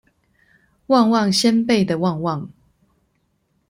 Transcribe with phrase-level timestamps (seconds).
[0.87, 2.49] 旺旺仙貝的旺旺